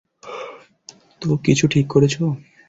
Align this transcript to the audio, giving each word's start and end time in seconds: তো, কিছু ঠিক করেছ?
তো, 1.21 1.27
কিছু 1.37 1.65
ঠিক 1.67 1.85
করেছ? 1.87 2.15